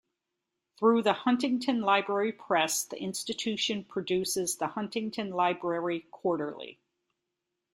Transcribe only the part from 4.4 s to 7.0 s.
the Huntington Library Quarterly.